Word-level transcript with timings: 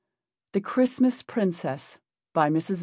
THE 0.53 0.61
CHRISTMAS 0.61 1.21
PRINCESS. 1.21 1.99
BY 2.33 2.49
MRS. 2.49 2.79